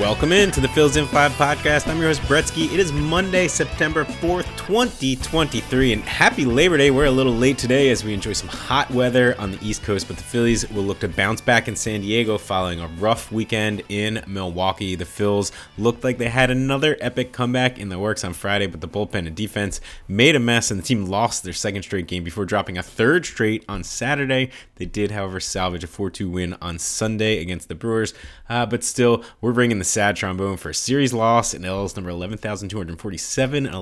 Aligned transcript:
Welcome 0.00 0.30
in 0.30 0.50
to 0.50 0.60
the 0.60 0.68
Phils 0.68 0.98
in 0.98 1.06
5 1.06 1.32
podcast. 1.32 1.88
I'm 1.88 1.96
your 1.96 2.08
host, 2.08 2.20
Bretsky. 2.22 2.70
It 2.70 2.78
is 2.78 2.92
Monday, 2.92 3.48
September 3.48 4.04
4th, 4.04 4.55
2023, 4.66 5.92
and 5.92 6.02
happy 6.02 6.44
Labor 6.44 6.76
Day. 6.76 6.90
We're 6.90 7.04
a 7.04 7.10
little 7.12 7.32
late 7.32 7.56
today 7.56 7.90
as 7.90 8.02
we 8.02 8.12
enjoy 8.12 8.32
some 8.32 8.48
hot 8.48 8.90
weather 8.90 9.40
on 9.40 9.52
the 9.52 9.64
East 9.64 9.84
Coast, 9.84 10.08
but 10.08 10.16
the 10.16 10.24
Phillies 10.24 10.68
will 10.70 10.82
look 10.82 10.98
to 11.00 11.08
bounce 11.08 11.40
back 11.40 11.68
in 11.68 11.76
San 11.76 12.00
Diego 12.00 12.36
following 12.36 12.80
a 12.80 12.88
rough 12.88 13.30
weekend 13.30 13.84
in 13.88 14.24
Milwaukee. 14.26 14.96
The 14.96 15.04
Phils 15.04 15.52
looked 15.78 16.02
like 16.02 16.18
they 16.18 16.30
had 16.30 16.50
another 16.50 16.96
epic 17.00 17.30
comeback 17.30 17.78
in 17.78 17.90
the 17.90 17.98
works 18.00 18.24
on 18.24 18.32
Friday, 18.32 18.66
but 18.66 18.80
the 18.80 18.88
bullpen 18.88 19.28
and 19.28 19.36
defense 19.36 19.80
made 20.08 20.34
a 20.34 20.40
mess, 20.40 20.72
and 20.72 20.80
the 20.80 20.84
team 20.84 21.06
lost 21.06 21.44
their 21.44 21.52
second 21.52 21.84
straight 21.84 22.08
game 22.08 22.24
before 22.24 22.44
dropping 22.44 22.76
a 22.76 22.82
third 22.82 23.24
straight 23.24 23.64
on 23.68 23.84
Saturday. 23.84 24.50
They 24.74 24.86
did, 24.86 25.12
however, 25.12 25.38
salvage 25.38 25.84
a 25.84 25.86
4 25.86 26.10
2 26.10 26.28
win 26.28 26.56
on 26.60 26.80
Sunday 26.80 27.40
against 27.40 27.68
the 27.68 27.76
Brewers, 27.76 28.14
uh, 28.48 28.66
but 28.66 28.82
still, 28.82 29.22
we're 29.40 29.52
bringing 29.52 29.78
the 29.78 29.84
sad 29.84 30.16
trombone 30.16 30.56
for 30.56 30.70
a 30.70 30.74
series 30.74 31.12
loss 31.12 31.54
in 31.54 31.64
L's 31.64 31.94
number 31.94 32.10
11,247 32.10 33.64
and 33.64 33.74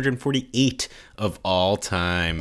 11,248 0.00 0.88
of 1.18 1.38
all 1.44 1.76
time. 1.76 2.40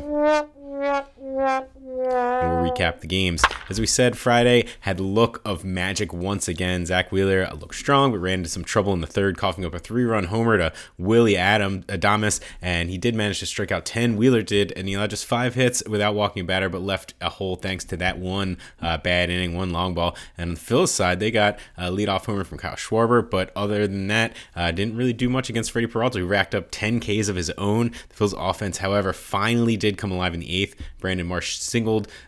We'll 1.99 2.71
recap 2.71 3.01
the 3.01 3.07
games. 3.07 3.43
As 3.69 3.79
we 3.79 3.85
said, 3.85 4.17
Friday 4.17 4.65
had 4.81 4.99
look 4.99 5.41
of 5.43 5.65
magic 5.65 6.13
once 6.13 6.47
again. 6.47 6.85
Zack 6.85 7.11
Wheeler 7.11 7.47
looked 7.49 7.75
strong, 7.75 8.11
but 8.11 8.19
ran 8.19 8.39
into 8.39 8.49
some 8.49 8.63
trouble 8.63 8.93
in 8.93 9.01
the 9.01 9.07
third, 9.07 9.37
coughing 9.37 9.65
up 9.65 9.73
a 9.73 9.79
three-run 9.79 10.25
homer 10.25 10.57
to 10.57 10.71
Willie 10.97 11.35
Adam 11.35 11.83
Adames, 11.83 12.39
and 12.61 12.89
he 12.89 12.97
did 12.97 13.15
manage 13.15 13.39
to 13.39 13.45
strike 13.45 13.71
out 13.71 13.85
10. 13.85 14.15
Wheeler 14.15 14.41
did, 14.41 14.71
and 14.77 14.87
he 14.87 14.93
allowed 14.93 15.09
just 15.09 15.25
five 15.25 15.55
hits 15.55 15.83
without 15.87 16.15
walking 16.15 16.41
a 16.41 16.45
batter, 16.45 16.69
but 16.69 16.81
left 16.81 17.15
a 17.19 17.29
hole 17.29 17.55
thanks 17.57 17.83
to 17.85 17.97
that 17.97 18.17
one 18.17 18.57
uh, 18.81 18.97
bad 18.97 19.29
inning, 19.29 19.55
one 19.55 19.71
long 19.71 19.93
ball. 19.93 20.15
And 20.37 20.51
on 20.51 20.53
the 20.55 20.59
Phil's 20.59 20.91
side, 20.91 21.19
they 21.19 21.31
got 21.31 21.59
a 21.77 21.91
leadoff 21.91 22.25
homer 22.25 22.45
from 22.45 22.59
Kyle 22.59 22.75
Schwarber, 22.75 23.29
but 23.29 23.51
other 23.55 23.87
than 23.87 24.07
that, 24.07 24.35
uh, 24.55 24.71
didn't 24.71 24.95
really 24.95 25.13
do 25.13 25.29
much 25.29 25.49
against 25.49 25.71
Freddie 25.71 25.87
Peralta, 25.87 26.19
who 26.19 26.25
racked 26.25 26.55
up 26.55 26.67
10 26.71 27.01
Ks 27.01 27.27
of 27.27 27.35
his 27.35 27.49
own. 27.51 27.89
The 28.09 28.15
Phil's 28.15 28.33
offense, 28.37 28.77
however, 28.77 29.11
finally 29.11 29.75
did 29.75 29.97
come 29.97 30.11
alive 30.11 30.33
in 30.33 30.39
the 30.39 30.61
eighth. 30.61 30.75
Brandon 30.99 31.27
Marsh 31.27 31.57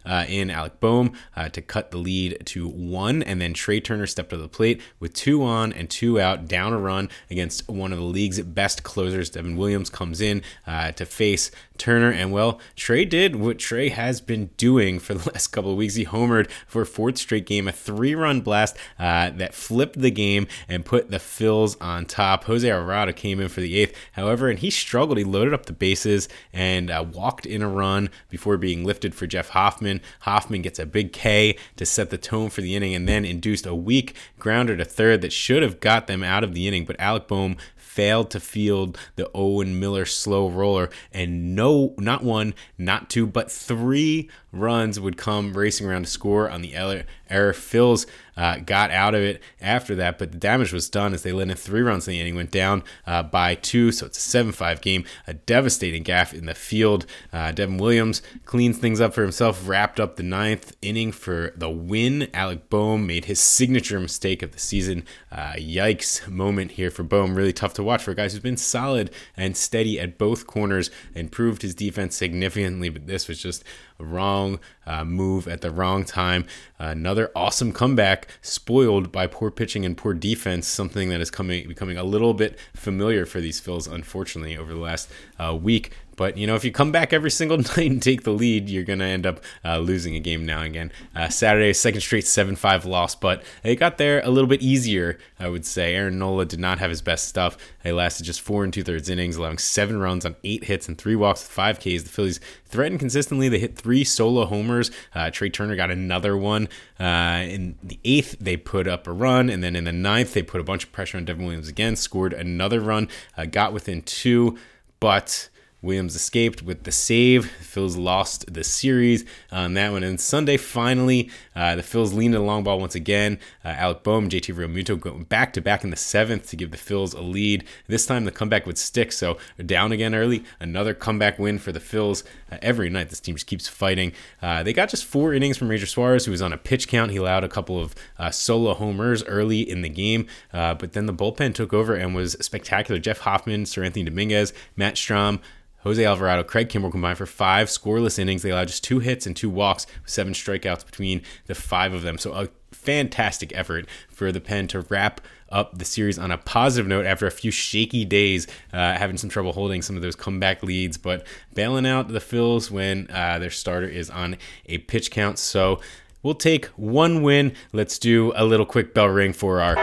uh, 0.05 0.25
in 0.27 0.49
Alec 0.49 0.79
Bohm 0.79 1.13
uh, 1.35 1.49
to 1.49 1.61
cut 1.61 1.91
the 1.91 1.97
lead 1.97 2.41
to 2.45 2.67
one, 2.67 3.23
and 3.23 3.39
then 3.39 3.53
Trea 3.53 3.79
Turner 3.79 4.07
stepped 4.07 4.31
to 4.31 4.37
the 4.37 4.47
plate 4.47 4.81
with 4.99 5.13
two 5.13 5.43
on 5.43 5.71
and 5.73 5.89
two 5.89 6.19
out, 6.19 6.47
down 6.47 6.73
a 6.73 6.79
run 6.79 7.09
against 7.29 7.69
one 7.69 7.93
of 7.93 7.99
the 7.99 8.05
league's 8.05 8.41
best 8.41 8.83
closers. 8.83 9.29
Devin 9.29 9.55
Williams 9.57 9.89
comes 9.89 10.21
in 10.21 10.41
uh, 10.65 10.91
to 10.93 11.05
face 11.05 11.51
Turner, 11.81 12.11
and 12.11 12.31
well, 12.31 12.59
Trea 12.75 13.05
did 13.05 13.35
what 13.35 13.57
Trea 13.57 13.89
has 13.89 14.21
been 14.21 14.51
doing 14.55 14.99
for 14.99 15.13
the 15.15 15.31
last 15.31 15.47
couple 15.47 15.71
of 15.71 15.77
weeks. 15.77 15.95
He 15.95 16.05
homered 16.05 16.49
for 16.67 16.83
a 16.83 16.85
fourth 16.85 17.17
straight 17.17 17.47
game, 17.47 17.67
a 17.67 17.71
three-run 17.71 18.41
blast 18.41 18.77
uh, 18.99 19.31
that 19.31 19.55
flipped 19.55 19.99
the 19.99 20.11
game 20.11 20.45
and 20.69 20.85
put 20.85 21.09
the 21.09 21.17
Phils 21.17 21.75
on 21.81 22.05
top. 22.05 22.43
Jose 22.43 22.69
Alvarado 22.69 23.13
came 23.13 23.39
in 23.39 23.49
for 23.49 23.61
the 23.61 23.79
eighth, 23.79 23.97
however, 24.11 24.47
and 24.47 24.59
he 24.59 24.69
struggled. 24.69 25.17
He 25.17 25.23
loaded 25.23 25.55
up 25.55 25.65
the 25.65 25.73
bases 25.73 26.29
and 26.53 26.91
uh, 26.91 27.03
walked 27.11 27.47
in 27.47 27.63
a 27.63 27.67
run 27.67 28.11
before 28.29 28.57
being 28.57 28.83
lifted 28.83 29.15
for 29.15 29.25
Jeff 29.25 29.49
Hoffman. 29.49 30.01
Hoffman 30.21 30.61
gets 30.61 30.77
a 30.77 30.85
big 30.85 31.11
K 31.11 31.57
to 31.77 31.85
set 31.85 32.11
the 32.11 32.17
tone 32.19 32.51
for 32.51 32.61
the 32.61 32.75
inning, 32.75 32.93
and 32.93 33.09
then 33.09 33.25
induced 33.25 33.65
a 33.65 33.73
weak 33.73 34.15
grounder 34.37 34.77
to 34.77 34.85
third 34.85 35.21
that 35.21 35.33
should 35.33 35.63
have 35.63 35.79
got 35.79 36.05
them 36.05 36.21
out 36.21 36.43
of 36.43 36.53
the 36.53 36.67
inning, 36.67 36.85
but 36.85 36.99
Alec 36.99 37.27
Bohm 37.27 37.57
failed 37.91 38.31
to 38.31 38.39
field 38.39 38.97
the 39.17 39.29
Owen 39.35 39.77
Miller 39.77 40.05
slow 40.05 40.49
roller, 40.49 40.89
and 41.11 41.53
no, 41.53 41.93
not 41.97 42.23
one, 42.23 42.53
not 42.77 43.09
two, 43.09 43.27
but 43.27 43.51
three 43.51 44.29
runs 44.51 44.99
would 44.99 45.17
come 45.17 45.53
racing 45.53 45.87
around 45.87 46.03
to 46.03 46.09
score 46.09 46.49
on 46.49 46.61
the 46.61 46.75
error. 46.75 47.53
Phils 47.53 48.05
uh, 48.35 48.57
got 48.57 48.91
out 48.91 49.13
of 49.13 49.21
it 49.21 49.41
after 49.61 49.95
that, 49.95 50.17
but 50.17 50.31
the 50.31 50.37
damage 50.37 50.73
was 50.73 50.89
done 50.89 51.13
as 51.13 51.23
they 51.23 51.31
let 51.31 51.49
in 51.49 51.55
three 51.55 51.81
runs 51.81 52.07
in 52.07 52.13
the 52.13 52.19
inning, 52.19 52.35
went 52.35 52.51
down 52.51 52.83
uh, 53.05 53.23
by 53.23 53.55
two, 53.55 53.91
so 53.91 54.05
it's 54.05 54.17
a 54.17 54.21
7 54.21 54.51
5 54.51 54.81
game. 54.81 55.05
A 55.27 55.33
devastating 55.33 56.03
gaff 56.03 56.33
in 56.33 56.45
the 56.45 56.53
field. 56.53 57.05
Uh, 57.31 57.51
Devin 57.51 57.77
Williams 57.77 58.21
cleans 58.45 58.77
things 58.77 58.99
up 58.99 59.13
for 59.13 59.21
himself, 59.21 59.67
wrapped 59.67 59.99
up 59.99 60.15
the 60.15 60.23
ninth 60.23 60.75
inning 60.81 61.11
for 61.11 61.53
the 61.55 61.69
win. 61.69 62.29
Alec 62.33 62.69
Bohm 62.69 63.05
made 63.05 63.25
his 63.25 63.39
signature 63.39 63.99
mistake 63.99 64.41
of 64.41 64.51
the 64.51 64.59
season. 64.59 65.05
Uh, 65.31 65.53
yikes 65.53 66.27
moment 66.27 66.71
here 66.71 66.91
for 66.91 67.03
Bohm. 67.03 67.35
Really 67.35 67.53
tough 67.53 67.73
to 67.75 67.83
watch 67.83 68.03
for 68.03 68.11
a 68.11 68.15
guy 68.15 68.23
who's 68.23 68.39
been 68.39 68.57
solid 68.57 69.11
and 69.37 69.55
steady 69.55 69.99
at 69.99 70.17
both 70.17 70.47
corners, 70.47 70.89
improved 71.15 71.61
his 71.61 71.75
defense 71.75 72.15
significantly, 72.15 72.89
but 72.89 73.07
this 73.07 73.27
was 73.27 73.41
just 73.41 73.63
a 73.99 74.03
wrong 74.41 74.59
uh, 74.85 75.03
move 75.03 75.47
at 75.47 75.61
the 75.61 75.71
wrong 75.71 76.03
time. 76.03 76.45
another 76.79 77.31
awesome 77.35 77.71
comeback 77.71 78.27
spoiled 78.41 79.11
by 79.11 79.27
poor 79.27 79.51
pitching 79.51 79.85
and 79.85 79.95
poor 79.97 80.13
defense, 80.13 80.67
something 80.67 81.09
that 81.09 81.21
is 81.21 81.31
coming 81.31 81.67
becoming 81.67 81.97
a 81.97 82.03
little 82.03 82.33
bit 82.33 82.57
familiar 82.73 83.25
for 83.25 83.39
these 83.39 83.61
Phils, 83.61 83.91
unfortunately, 83.91 84.57
over 84.57 84.73
the 84.73 84.79
last 84.79 85.09
uh, 85.39 85.55
week. 85.55 85.91
But 86.15 86.37
you 86.37 86.47
know, 86.47 86.55
if 86.55 86.63
you 86.63 86.71
come 86.71 86.91
back 86.91 87.13
every 87.13 87.31
single 87.31 87.57
night 87.77 87.77
and 87.77 88.01
take 88.01 88.23
the 88.23 88.31
lead, 88.31 88.69
you're 88.69 88.83
gonna 88.83 89.05
end 89.05 89.25
up 89.25 89.41
uh, 89.63 89.77
losing 89.79 90.15
a 90.15 90.19
game 90.19 90.45
now 90.45 90.59
and 90.59 90.67
again. 90.67 90.91
Uh, 91.15 91.29
Saturday, 91.29 91.73
second 91.73 92.01
straight 92.01 92.25
seven-five 92.27 92.85
loss, 92.85 93.15
but 93.15 93.43
it 93.63 93.75
got 93.75 93.97
there 93.97 94.21
a 94.21 94.29
little 94.29 94.47
bit 94.47 94.61
easier, 94.61 95.17
I 95.39 95.49
would 95.49 95.65
say. 95.65 95.95
Aaron 95.95 96.19
Nola 96.19 96.45
did 96.45 96.59
not 96.59 96.79
have 96.79 96.89
his 96.89 97.01
best 97.01 97.27
stuff. 97.27 97.57
He 97.83 97.91
lasted 97.91 98.23
just 98.23 98.41
four 98.41 98.63
and 98.63 98.73
two-thirds 98.73 99.09
innings, 99.09 99.35
allowing 99.35 99.57
seven 99.57 99.99
runs 99.99 100.25
on 100.25 100.35
eight 100.43 100.65
hits 100.65 100.87
and 100.87 100.97
three 100.97 101.15
walks 101.15 101.41
with 101.41 101.51
five 101.51 101.79
Ks. 101.79 102.03
The 102.03 102.09
Phillies 102.09 102.39
threatened 102.65 102.99
consistently. 102.99 103.49
They 103.49 103.59
hit 103.59 103.75
three 103.75 104.03
solo 104.03 104.45
homers. 104.45 104.91
Uh, 105.13 105.29
Trea 105.29 105.49
Turner 105.49 105.75
got 105.75 105.91
another 105.91 106.37
one. 106.37 106.69
Uh, 106.99 107.43
in 107.47 107.75
the 107.83 107.99
eighth, 108.03 108.37
they 108.39 108.57
put 108.57 108.87
up 108.87 109.07
a 109.07 109.11
run, 109.11 109.49
and 109.49 109.63
then 109.63 109.75
in 109.75 109.83
the 109.83 109.91
ninth, 109.91 110.33
they 110.33 110.43
put 110.43 110.61
a 110.61 110.63
bunch 110.63 110.83
of 110.83 110.91
pressure 110.91 111.17
on 111.17 111.25
Devin 111.25 111.45
Williams 111.45 111.67
again, 111.67 111.95
scored 111.95 112.33
another 112.33 112.79
run, 112.79 113.09
uh, 113.37 113.45
got 113.45 113.73
within 113.73 114.01
two, 114.03 114.57
but 114.99 115.49
Williams 115.81 116.15
escaped 116.15 116.61
with 116.61 116.83
the 116.83 116.91
save. 116.91 117.43
The 117.43 117.63
Phils 117.63 117.97
lost 117.97 118.53
the 118.53 118.63
series 118.63 119.25
on 119.51 119.73
that 119.73 119.91
one. 119.91 120.03
And 120.03 120.19
Sunday, 120.19 120.57
finally, 120.57 121.29
uh, 121.55 121.75
the 121.75 121.81
Phils 121.81 122.13
leaned 122.13 122.35
a 122.35 122.39
long 122.39 122.63
ball 122.63 122.79
once 122.79 122.93
again. 122.93 123.39
Uh, 123.65 123.69
Alec 123.69 124.03
Bohm, 124.03 124.29
JT 124.29 124.53
Realmuto 124.53 124.99
going 124.99 125.23
back 125.23 125.53
to 125.53 125.61
back 125.61 125.83
in 125.83 125.89
the 125.89 125.95
seventh 125.97 126.49
to 126.49 126.55
give 126.55 126.71
the 126.71 126.77
Phils 126.77 127.15
a 127.15 127.21
lead. 127.21 127.63
This 127.87 128.05
time 128.05 128.25
the 128.25 128.31
comeback 128.31 128.65
would 128.65 128.77
stick. 128.77 129.11
So 129.11 129.37
down 129.65 129.91
again 129.91 130.13
early. 130.13 130.43
Another 130.59 130.93
comeback 130.93 131.39
win 131.39 131.57
for 131.57 131.71
the 131.71 131.79
Phils. 131.79 132.23
Uh, 132.51 132.57
every 132.61 132.89
night 132.89 133.09
this 133.09 133.19
team 133.19 133.35
just 133.35 133.47
keeps 133.47 133.67
fighting. 133.67 134.13
Uh, 134.41 134.61
they 134.61 134.73
got 134.73 134.89
just 134.89 135.05
four 135.05 135.33
innings 135.33 135.57
from 135.57 135.69
Ranger 135.69 135.87
Suarez, 135.87 136.25
who 136.25 136.31
was 136.31 136.41
on 136.41 136.53
a 136.53 136.57
pitch 136.57 136.87
count. 136.87 137.11
He 137.11 137.17
allowed 137.17 137.43
a 137.43 137.49
couple 137.49 137.79
of 137.79 137.95
uh, 138.19 138.29
solo 138.29 138.75
homers 138.75 139.23
early 139.23 139.67
in 139.67 139.81
the 139.81 139.89
game. 139.89 140.27
Uh, 140.53 140.75
but 140.75 140.93
then 140.93 141.07
the 141.07 141.13
bullpen 141.13 141.55
took 141.55 141.73
over 141.73 141.95
and 141.95 142.13
was 142.13 142.33
spectacular. 142.39 142.99
Jeff 142.99 143.19
Hoffman, 143.19 143.63
Seranthony 143.63 144.05
Dominguez, 144.05 144.53
Matt 144.75 144.95
Strahm, 144.95 145.39
Jose 145.83 146.03
Alvarado, 146.03 146.43
Craig 146.43 146.69
Kimbrel 146.69 146.91
combined 146.91 147.17
for 147.17 147.25
five 147.25 147.67
scoreless 147.67 148.19
innings. 148.19 148.43
They 148.43 148.51
allowed 148.51 148.67
just 148.67 148.83
two 148.83 148.99
hits 148.99 149.25
and 149.25 149.35
two 149.35 149.49
walks, 149.49 149.87
with 150.01 150.11
seven 150.11 150.33
strikeouts 150.33 150.85
between 150.85 151.21
the 151.47 151.55
five 151.55 151.93
of 151.93 152.03
them. 152.03 152.17
So 152.17 152.33
a 152.33 152.49
fantastic 152.71 153.55
effort 153.55 153.87
for 154.09 154.31
the 154.31 154.41
pen 154.41 154.67
to 154.67 154.81
wrap 154.81 155.21
up 155.49 155.77
the 155.77 155.85
series 155.85 156.17
on 156.17 156.31
a 156.31 156.37
positive 156.37 156.87
note 156.87 157.05
after 157.05 157.27
a 157.27 157.31
few 157.31 157.51
shaky 157.51 158.05
days, 158.05 158.47
uh, 158.71 158.93
having 158.93 159.17
some 159.17 159.29
trouble 159.29 159.53
holding 159.53 159.81
some 159.81 159.95
of 159.95 160.01
those 160.01 160.15
comeback 160.15 160.63
leads, 160.63 160.97
but 160.97 161.25
bailing 161.53 161.85
out 161.85 162.07
the 162.07 162.19
Phils 162.19 162.71
when 162.71 163.07
uh, 163.11 163.37
their 163.39 163.49
starter 163.49 163.87
is 163.87 164.09
on 164.09 164.37
a 164.67 164.77
pitch 164.79 165.11
count. 165.11 165.37
So 165.39 165.81
we'll 166.23 166.35
take 166.35 166.67
one 166.77 167.21
win. 167.21 167.53
Let's 167.73 167.99
do 167.99 168.31
a 168.35 168.45
little 168.45 168.65
quick 168.65 168.93
bell 168.93 169.07
ring 169.07 169.33
for 169.33 169.59
our 169.61 169.75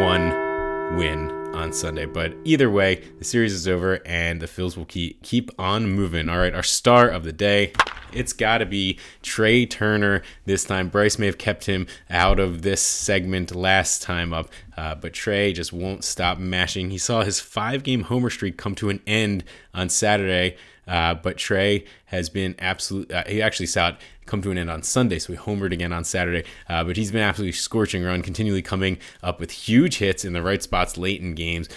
one 0.00 0.96
win 0.96 1.41
on 1.52 1.72
Sunday. 1.72 2.06
But 2.06 2.34
either 2.44 2.70
way, 2.70 3.02
the 3.18 3.24
series 3.24 3.52
is 3.52 3.68
over 3.68 4.00
and 4.06 4.40
the 4.40 4.46
Phils 4.46 4.76
will 4.76 4.84
keep 4.84 5.22
keep 5.22 5.50
on 5.58 5.90
moving. 5.90 6.28
All 6.28 6.38
right, 6.38 6.54
our 6.54 6.62
star 6.62 7.08
of 7.08 7.24
the 7.24 7.32
day. 7.32 7.72
It's 8.12 8.32
got 8.32 8.58
to 8.58 8.66
be 8.66 8.98
Trea 9.22 9.66
Turner 9.66 10.22
this 10.44 10.64
time. 10.64 10.88
Bryce 10.88 11.18
may 11.18 11.26
have 11.26 11.38
kept 11.38 11.64
him 11.64 11.86
out 12.10 12.38
of 12.38 12.62
this 12.62 12.82
segment 12.82 13.54
last 13.54 14.02
time 14.02 14.34
up, 14.34 14.50
uh, 14.76 14.94
but 14.94 15.14
Trea 15.14 15.52
just 15.52 15.72
won't 15.72 16.04
stop 16.04 16.38
mashing. 16.38 16.90
He 16.90 16.98
saw 16.98 17.22
his 17.22 17.40
five 17.40 17.82
game 17.82 18.02
homer 18.02 18.30
streak 18.30 18.56
come 18.56 18.74
to 18.76 18.90
an 18.90 19.00
end 19.06 19.44
on 19.72 19.88
Saturday, 19.88 20.56
uh, 20.86 21.14
but 21.14 21.36
Trea 21.36 21.84
has 22.06 22.28
been 22.28 22.54
absolute. 22.58 23.10
Uh, 23.10 23.24
he 23.26 23.40
actually 23.40 23.66
saw 23.66 23.90
it 23.90 23.96
come 24.26 24.42
to 24.42 24.50
an 24.50 24.58
end 24.58 24.70
on 24.70 24.82
Sunday, 24.82 25.18
so 25.18 25.32
he 25.32 25.38
homered 25.38 25.72
again 25.72 25.92
on 25.92 26.04
Saturday. 26.04 26.46
Uh, 26.68 26.84
but 26.84 26.96
he's 26.96 27.12
been 27.12 27.22
absolutely 27.22 27.52
scorching 27.52 28.02
run, 28.04 28.22
continually 28.22 28.62
coming 28.62 28.98
up 29.22 29.40
with 29.40 29.50
huge 29.50 29.98
hits 29.98 30.24
in 30.24 30.32
the 30.32 30.42
right 30.42 30.62
spots 30.62 30.96
late 30.96 31.20
in 31.20 31.34
games. 31.34 31.68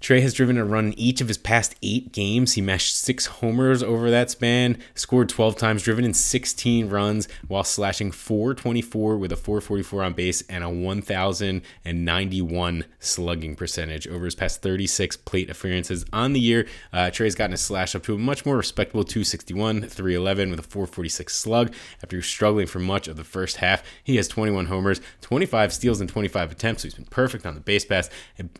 Trea 0.00 0.20
has 0.20 0.34
driven 0.34 0.58
a 0.58 0.64
run 0.64 0.86
in 0.86 0.98
each 0.98 1.20
of 1.20 1.28
his 1.28 1.38
past 1.38 1.76
eight 1.82 2.12
games. 2.12 2.54
He 2.54 2.60
mashed 2.60 2.96
six 2.96 3.26
homers 3.26 3.82
over 3.82 4.10
that 4.10 4.30
span, 4.30 4.78
scored 4.94 5.28
12 5.28 5.56
times, 5.56 5.82
driven 5.82 6.04
in 6.04 6.14
16 6.14 6.88
runs 6.88 7.28
while 7.48 7.64
slashing 7.64 8.12
424 8.12 9.16
with 9.16 9.32
a 9.32 9.36
444 9.36 10.02
on 10.02 10.12
base 10.12 10.42
and 10.48 10.64
a 10.64 10.70
1,091 10.70 12.84
slugging 12.98 13.56
percentage 13.56 14.06
over 14.08 14.24
his 14.24 14.34
past 14.34 14.62
36 14.62 15.16
plate 15.18 15.50
appearances 15.50 16.04
on 16.12 16.32
the 16.32 16.40
year. 16.40 16.66
Uh, 16.92 17.10
Trea's 17.10 17.34
gotten 17.34 17.54
a 17.54 17.56
slash 17.56 17.94
up 17.94 18.02
to 18.04 18.14
a 18.14 18.18
much 18.18 18.44
more 18.44 18.56
respectable 18.56 19.04
261, 19.04 19.82
311 19.82 20.50
with 20.50 20.60
a 20.60 20.62
446 20.62 21.34
slug. 21.34 21.72
After 22.02 22.20
struggling 22.22 22.66
for 22.66 22.78
much 22.78 23.08
of 23.08 23.16
the 23.16 23.24
first 23.24 23.58
half, 23.58 23.82
he 24.04 24.16
has 24.16 24.28
21 24.28 24.66
homers, 24.66 25.00
25 25.20 25.72
steals, 25.72 26.00
and 26.00 26.08
25 26.08 26.52
attempts. 26.52 26.82
So 26.82 26.88
he's 26.88 26.94
been 26.94 27.04
perfect 27.06 27.46
on 27.46 27.54
the 27.54 27.60
base 27.60 27.84
pass. 27.84 28.10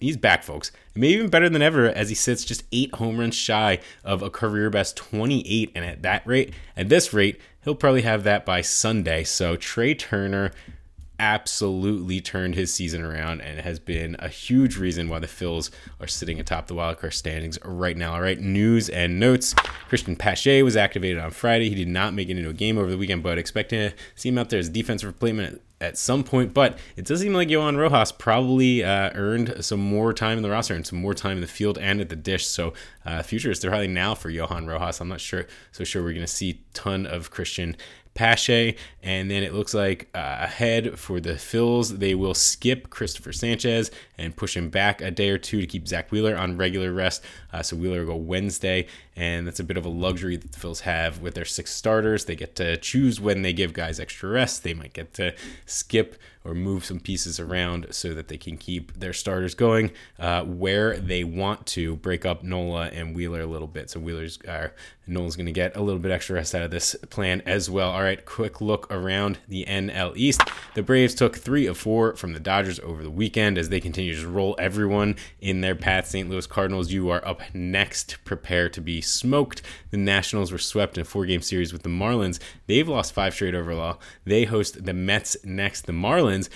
He's 0.00 0.16
back, 0.16 0.42
folks. 0.42 0.72
Maybe 0.94 1.25
even 1.26 1.30
better 1.30 1.48
than 1.48 1.62
ever 1.62 1.86
as 1.88 2.08
he 2.08 2.14
sits 2.14 2.44
just 2.44 2.62
eight 2.70 2.94
home 2.94 3.18
runs 3.18 3.34
shy 3.34 3.80
of 4.04 4.22
a 4.22 4.30
career 4.30 4.70
best 4.70 4.96
28. 4.96 5.72
And 5.74 5.84
at 5.84 6.02
that 6.02 6.24
rate, 6.24 6.54
at 6.76 6.88
this 6.88 7.12
rate, 7.12 7.40
he'll 7.64 7.74
probably 7.74 8.02
have 8.02 8.22
that 8.24 8.46
by 8.46 8.60
Sunday. 8.60 9.24
So 9.24 9.56
Trea 9.56 9.96
Turner 9.96 10.52
absolutely 11.18 12.20
turned 12.20 12.54
his 12.54 12.72
season 12.72 13.02
around 13.02 13.40
and 13.40 13.58
has 13.60 13.78
been 13.78 14.14
a 14.18 14.28
huge 14.28 14.76
reason 14.76 15.08
why 15.08 15.18
the 15.18 15.26
Phils 15.26 15.70
are 16.00 16.06
sitting 16.06 16.38
atop 16.38 16.68
the 16.68 16.74
wildcard 16.74 17.14
standings 17.14 17.58
right 17.64 17.96
now. 17.96 18.12
All 18.12 18.20
right, 18.20 18.38
news 18.38 18.88
and 18.88 19.18
notes. 19.18 19.54
Cristian 19.90 20.16
Pache 20.16 20.62
was 20.62 20.76
activated 20.76 21.18
on 21.18 21.30
Friday. 21.32 21.70
He 21.70 21.74
did 21.74 21.88
not 21.88 22.14
make 22.14 22.28
it 22.28 22.36
into 22.36 22.50
a 22.50 22.54
game 22.54 22.78
over 22.78 22.90
the 22.90 22.98
weekend, 22.98 23.22
but 23.22 23.38
expecting 23.38 23.90
to 23.90 23.96
see 24.14 24.28
him 24.28 24.38
out 24.38 24.50
there 24.50 24.60
as 24.60 24.68
defensive 24.68 25.08
replacement 25.08 25.62
at 25.80 25.98
some 25.98 26.24
point. 26.24 26.54
But 26.54 26.78
it 26.96 27.04
does 27.04 27.20
seem 27.20 27.34
like 27.34 27.50
Johan 27.50 27.76
Rojas 27.76 28.12
probably 28.12 28.82
uh, 28.82 29.10
earned 29.14 29.64
some 29.64 29.80
more 29.80 30.12
time 30.12 30.38
in 30.38 30.42
the 30.42 30.50
roster 30.50 30.74
and 30.74 30.86
some 30.86 31.00
more 31.00 31.14
time 31.14 31.36
in 31.36 31.40
the 31.40 31.46
field 31.46 31.78
and 31.78 32.00
at 32.00 32.08
the 32.08 32.16
dish. 32.16 32.46
So 32.46 32.72
uh, 33.04 33.22
future 33.22 33.50
is 33.50 33.60
probably 33.60 33.88
now 33.88 34.14
for 34.14 34.30
Johan 34.30 34.66
Rojas. 34.66 35.00
I'm 35.00 35.08
not 35.08 35.20
sure 35.20 35.46
so 35.72 35.84
sure 35.84 36.02
we're 36.02 36.14
going 36.14 36.20
to 36.20 36.26
see 36.26 36.62
ton 36.72 37.06
of 37.06 37.30
Cristian 37.30 37.76
Pache. 38.16 38.76
And 39.02 39.30
then 39.30 39.44
it 39.44 39.54
looks 39.54 39.72
like 39.72 40.08
uh, 40.14 40.38
ahead 40.40 40.98
for 40.98 41.20
the 41.20 41.34
Phils, 41.34 41.98
they 41.98 42.16
will 42.16 42.34
skip 42.34 42.90
Cristopher 42.90 43.32
Sanchez 43.32 43.92
and 44.18 44.34
push 44.34 44.56
him 44.56 44.68
back 44.68 45.00
a 45.00 45.12
day 45.12 45.30
or 45.30 45.38
two 45.38 45.60
to 45.60 45.66
keep 45.66 45.86
Zack 45.86 46.10
Wheeler 46.10 46.36
on 46.36 46.56
regular 46.56 46.92
rest. 46.92 47.22
Uh, 47.52 47.62
so 47.62 47.76
Wheeler 47.76 48.00
will 48.00 48.14
go 48.14 48.16
Wednesday, 48.16 48.86
and 49.14 49.46
that's 49.46 49.60
a 49.60 49.64
bit 49.64 49.76
of 49.76 49.84
a 49.84 49.88
luxury 49.88 50.36
that 50.36 50.50
the 50.50 50.58
Phils 50.58 50.80
have 50.80 51.20
with 51.20 51.34
their 51.34 51.44
six 51.44 51.72
starters. 51.72 52.24
They 52.24 52.34
get 52.34 52.56
to 52.56 52.76
choose 52.78 53.20
when 53.20 53.42
they 53.42 53.52
give 53.52 53.72
guys 53.72 54.00
extra 54.00 54.28
rest. 54.28 54.64
They 54.64 54.74
might 54.74 54.92
get 54.92 55.14
to 55.14 55.34
skip 55.66 56.16
or 56.44 56.54
move 56.54 56.84
some 56.84 57.00
pieces 57.00 57.40
around 57.40 57.88
so 57.90 58.14
that 58.14 58.28
they 58.28 58.36
can 58.36 58.56
keep 58.56 58.92
their 58.94 59.12
starters 59.12 59.54
going 59.54 59.90
uh, 60.18 60.44
where 60.44 60.96
they 60.96 61.24
want 61.24 61.66
to. 61.66 61.96
Break 61.96 62.24
up 62.24 62.42
Nola 62.42 62.86
and 62.86 63.16
Wheeler 63.16 63.40
a 63.40 63.46
little 63.46 63.66
bit. 63.66 63.90
So 63.90 64.00
Wheeler's 64.00 64.38
uh, 64.42 64.68
Nola's 65.06 65.36
going 65.36 65.46
to 65.46 65.52
get 65.52 65.76
a 65.76 65.82
little 65.82 66.00
bit 66.00 66.12
extra 66.12 66.36
rest 66.36 66.54
out 66.54 66.62
of 66.62 66.70
this 66.70 66.94
plan 67.10 67.42
as 67.46 67.68
well. 67.68 67.90
Right, 68.06 68.24
quick 68.24 68.60
look 68.60 68.86
around 68.90 69.38
the 69.48 69.64
NL 69.68 70.16
East. 70.16 70.40
The 70.74 70.82
Braves 70.82 71.14
took 71.14 71.36
three 71.36 71.66
of 71.66 71.76
four 71.76 72.14
from 72.14 72.32
the 72.32 72.40
Dodgers 72.40 72.78
over 72.80 73.02
the 73.02 73.10
weekend 73.10 73.58
as 73.58 73.68
they 73.68 73.80
continue 73.80 74.14
to 74.14 74.28
roll 74.28 74.54
everyone 74.58 75.16
in 75.40 75.60
their 75.60 75.74
path. 75.74 76.06
St. 76.06 76.28
Louis 76.28 76.46
Cardinals, 76.46 76.92
you 76.92 77.10
are 77.10 77.26
up 77.26 77.42
next. 77.52 78.18
Prepare 78.24 78.68
to 78.70 78.80
be 78.80 79.00
smoked. 79.00 79.62
The 79.90 79.96
Nationals 79.96 80.52
were 80.52 80.58
swept 80.58 80.96
in 80.96 81.02
a 81.02 81.04
four-game 81.04 81.42
series 81.42 81.72
with 81.72 81.82
the 81.82 81.88
Marlins. 81.88 82.38
They've 82.66 82.88
lost 82.88 83.12
five 83.12 83.34
straight 83.34 83.54
overall. 83.54 84.00
They 84.24 84.44
host 84.44 84.84
the 84.84 84.94
Mets 84.94 85.36
next. 85.44 85.86
The 85.86 85.92
Marlins 85.92 86.48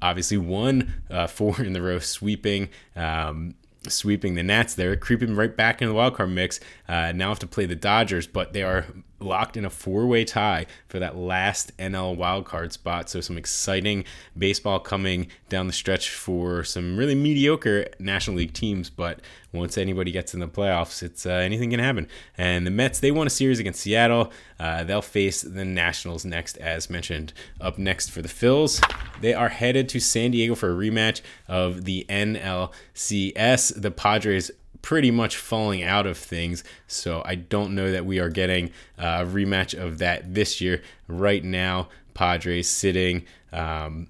obviously 0.00 0.38
won 0.38 0.94
uh, 1.10 1.26
four 1.28 1.60
in 1.60 1.74
the 1.74 1.82
row, 1.82 1.98
sweeping. 1.98 2.70
Um, 2.96 3.56
sweeping 3.86 4.34
the 4.34 4.42
Nats 4.42 4.74
there, 4.74 4.96
creeping 4.96 5.36
right 5.36 5.54
back 5.54 5.82
into 5.82 5.90
the 5.90 5.94
wild 5.94 6.14
card 6.14 6.30
mix. 6.30 6.58
Uh, 6.88 7.12
now 7.12 7.28
have 7.28 7.38
to 7.40 7.46
play 7.46 7.66
the 7.66 7.74
Dodgers, 7.74 8.26
but 8.26 8.54
they 8.54 8.62
are 8.62 8.86
locked 9.20 9.56
in 9.56 9.64
a 9.64 9.70
four-way 9.70 10.24
tie 10.24 10.66
for 10.88 10.98
that 10.98 11.16
last 11.16 11.76
NL 11.78 12.16
wildcard 12.16 12.72
spot. 12.72 13.08
So 13.08 13.20
some 13.20 13.38
exciting 13.38 14.04
baseball 14.36 14.80
coming 14.80 15.28
down 15.48 15.66
the 15.66 15.72
stretch 15.72 16.10
for 16.10 16.64
some 16.64 16.96
really 16.96 17.14
mediocre 17.14 17.86
National 17.98 18.36
League 18.36 18.52
teams. 18.52 18.90
But 18.90 19.20
once 19.52 19.78
anybody 19.78 20.10
gets 20.10 20.34
in 20.34 20.40
the 20.40 20.48
playoffs, 20.48 21.02
it's 21.02 21.26
uh, 21.26 21.30
anything 21.30 21.70
can 21.70 21.80
happen. 21.80 22.08
And 22.36 22.66
the 22.66 22.70
Mets 22.70 23.00
they 23.00 23.10
won 23.10 23.26
a 23.26 23.30
series 23.30 23.60
against 23.60 23.80
Seattle. 23.80 24.32
Uh, 24.58 24.84
they'll 24.84 25.02
face 25.02 25.42
the 25.42 25.64
Nationals 25.64 26.24
next, 26.24 26.56
as 26.58 26.90
mentioned. 26.90 27.32
Up 27.60 27.78
next 27.78 28.10
for 28.10 28.22
the 28.22 28.28
Phils, 28.28 28.82
they 29.20 29.34
are 29.34 29.48
headed 29.48 29.88
to 29.90 30.00
San 30.00 30.32
Diego 30.32 30.54
for 30.54 30.70
a 30.70 30.74
rematch 30.74 31.22
of 31.48 31.84
the 31.84 32.04
NLCS. 32.08 33.80
The 33.80 33.90
Padres 33.90 34.50
pretty 34.84 35.10
much 35.10 35.38
falling 35.38 35.82
out 35.82 36.06
of 36.06 36.18
things. 36.18 36.62
So 36.86 37.22
I 37.24 37.36
don't 37.36 37.74
know 37.74 37.90
that 37.90 38.04
we 38.04 38.18
are 38.18 38.28
getting 38.28 38.70
a 38.98 39.24
rematch 39.24 39.72
of 39.72 39.96
that 39.96 40.34
this 40.34 40.60
year. 40.60 40.82
Right 41.08 41.42
now, 41.42 41.88
Padres 42.12 42.68
sitting 42.68 43.24
um, 43.50 44.08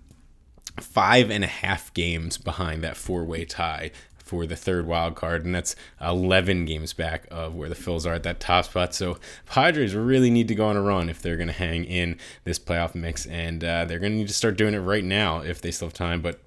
five 0.80 1.30
and 1.30 1.44
a 1.44 1.46
half 1.46 1.94
games 1.94 2.38
behind 2.38 2.82
that 2.82 2.96
four 2.96 3.24
way 3.24 3.44
tie 3.44 3.92
for 4.18 4.46
the 4.46 4.56
third 4.56 4.84
wild 4.84 5.14
card, 5.14 5.44
and 5.44 5.54
that's 5.54 5.76
11 6.00 6.64
games 6.64 6.92
back 6.92 7.28
of 7.30 7.54
where 7.54 7.68
the 7.68 7.76
Phils 7.76 8.04
are 8.04 8.14
at 8.14 8.24
that 8.24 8.40
top 8.40 8.64
spot. 8.64 8.94
So 8.94 9.18
Padres 9.46 9.94
really 9.94 10.30
need 10.30 10.48
to 10.48 10.56
go 10.56 10.66
on 10.66 10.76
a 10.76 10.82
run 10.82 11.08
if 11.08 11.22
they're 11.22 11.36
going 11.36 11.46
to 11.46 11.52
hang 11.52 11.84
in 11.84 12.18
this 12.42 12.58
playoff 12.58 12.96
mix, 12.96 13.26
and 13.26 13.62
uh, 13.62 13.84
they're 13.84 14.00
going 14.00 14.12
to 14.12 14.18
need 14.18 14.28
to 14.28 14.34
start 14.34 14.56
doing 14.56 14.74
it 14.74 14.78
right 14.78 15.04
now 15.04 15.38
if 15.38 15.60
they 15.60 15.70
still 15.70 15.86
have 15.86 15.94
time. 15.94 16.20
But 16.20 16.40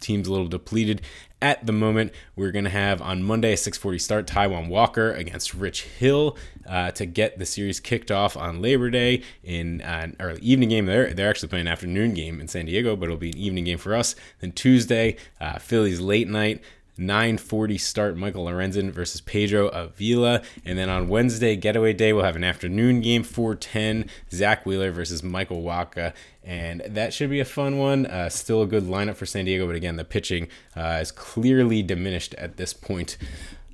team's 0.00 0.28
a 0.28 0.30
little 0.30 0.48
depleted 0.48 1.02
at 1.42 1.64
the 1.66 1.72
moment. 1.72 2.12
We're 2.36 2.50
going 2.50 2.64
to 2.64 2.70
have 2.70 3.00
on 3.00 3.22
Monday 3.22 3.52
a 3.52 3.56
6:40 3.56 4.00
start 4.00 4.26
Taijuan 4.26 4.68
Walker 4.68 5.12
against 5.12 5.54
Rich 5.54 5.82
Hill 5.82 6.36
uh, 6.66 6.90
to 6.92 7.06
get 7.06 7.38
the 7.38 7.46
series 7.46 7.80
kicked 7.80 8.10
off 8.10 8.36
on 8.36 8.60
Labor 8.60 8.90
Day 8.90 9.22
in 9.42 9.80
an 9.80 10.16
early 10.20 10.40
evening 10.40 10.68
game. 10.68 10.86
They're 10.86 11.12
they're 11.12 11.30
actually 11.30 11.48
playing 11.48 11.66
an 11.66 11.72
afternoon 11.72 12.14
game 12.14 12.40
in 12.40 12.48
San 12.48 12.66
Diego, 12.66 12.96
but 12.96 13.06
it'll 13.06 13.16
be 13.16 13.30
an 13.30 13.38
evening 13.38 13.64
game 13.64 13.78
for 13.78 13.94
us. 13.94 14.14
Then 14.40 14.52
Tuesday, 14.52 15.16
uh, 15.40 15.58
Phillies 15.58 16.00
late 16.00 16.28
night. 16.28 16.62
9:40 16.98 17.78
start 17.78 18.16
Michael 18.16 18.46
Lorenzen 18.46 18.90
versus 18.90 19.20
Pedro 19.20 19.68
Avila, 19.68 20.42
and 20.64 20.78
then 20.78 20.88
on 20.88 21.08
Wednesday 21.08 21.56
getaway 21.56 21.92
day 21.92 22.12
we'll 22.12 22.24
have 22.24 22.36
an 22.36 22.44
afternoon 22.44 23.00
game 23.00 23.22
4:10 23.22 24.08
Zack 24.30 24.66
Wheeler 24.66 24.90
versus 24.90 25.22
Michael 25.22 25.62
Wacha, 25.62 26.12
and 26.44 26.82
that 26.86 27.12
should 27.12 27.30
be 27.30 27.40
a 27.40 27.44
fun 27.44 27.78
one. 27.78 28.06
Uh, 28.06 28.28
still 28.28 28.62
a 28.62 28.66
good 28.66 28.84
lineup 28.84 29.16
for 29.16 29.26
San 29.26 29.44
Diego, 29.44 29.66
but 29.66 29.76
again 29.76 29.96
the 29.96 30.04
pitching 30.04 30.48
uh, 30.76 30.98
is 31.00 31.12
clearly 31.12 31.82
diminished 31.82 32.34
at 32.34 32.56
this 32.56 32.72
point. 32.72 33.16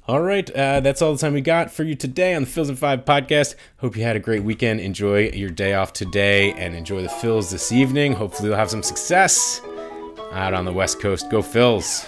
All 0.09 0.23
right, 0.23 0.49
uh, 0.51 0.79
that's 0.79 1.03
all 1.03 1.13
the 1.13 1.19
time 1.19 1.33
we 1.33 1.41
got 1.41 1.73
for 1.73 1.83
you 1.83 1.97
today 1.97 2.35
on 2.35 2.45
the 2.45 2.49
Phils 2.49 2.69
and 2.69 2.79
Five 2.79 3.05
podcast. 3.05 3.57
Hope 3.79 3.97
you 3.97 4.05
had 4.05 4.15
a 4.15 4.21
great 4.21 4.45
weekend. 4.45 4.79
Enjoy 4.79 5.31
your 5.31 5.51
day 5.51 5.75
off 5.75 5.93
today 5.93 6.53
and 6.53 6.77
enjoy 6.77 7.03
the 7.03 7.09
Phils 7.09 7.51
this 7.51 7.73
evening. 7.73 8.13
Hopefully, 8.13 8.49
you'll 8.49 8.57
have 8.57 8.71
some 8.71 8.85
success 8.85 9.61
out 10.31 10.55
on 10.55 10.65
the 10.65 10.73
West 10.73 11.01
Coast. 11.01 11.29
Go 11.29 11.43
Phils! 11.43 12.07